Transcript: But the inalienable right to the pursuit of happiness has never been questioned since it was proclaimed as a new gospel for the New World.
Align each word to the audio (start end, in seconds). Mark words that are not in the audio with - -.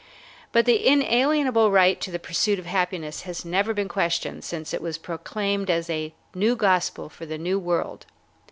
But 0.51 0.65
the 0.65 0.87
inalienable 0.87 1.69
right 1.69 2.01
to 2.01 2.09
the 2.09 2.17
pursuit 2.17 2.57
of 2.57 2.65
happiness 2.65 3.21
has 3.21 3.45
never 3.45 3.71
been 3.71 3.87
questioned 3.87 4.43
since 4.43 4.73
it 4.73 4.81
was 4.81 4.97
proclaimed 4.97 5.69
as 5.69 5.91
a 5.91 6.11
new 6.33 6.55
gospel 6.55 7.07
for 7.07 7.27
the 7.27 7.37
New 7.37 7.59
World. 7.59 8.07